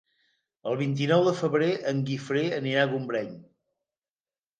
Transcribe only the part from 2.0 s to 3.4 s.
Guifré anirà a Gombrèn.